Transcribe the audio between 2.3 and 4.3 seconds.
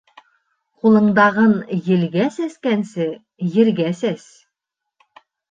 сәскәнсә, ергә сәс.